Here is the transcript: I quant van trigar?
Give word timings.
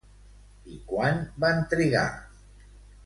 I 0.75 0.77
quant 0.93 1.21
van 1.45 1.61
trigar? 1.75 2.07